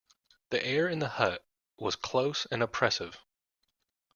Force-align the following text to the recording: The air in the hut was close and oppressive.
The 0.49 0.65
air 0.65 0.87
in 0.89 0.97
the 0.97 1.07
hut 1.07 1.45
was 1.77 1.95
close 1.95 2.47
and 2.47 2.63
oppressive. 2.63 3.19